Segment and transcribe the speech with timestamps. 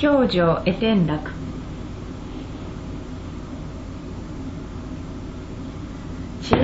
[0.00, 1.20] 表情絵転落。
[6.40, 6.56] 小